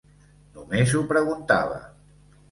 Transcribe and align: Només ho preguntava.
Només 0.53 0.93
ho 0.99 1.01
preguntava. 1.11 1.77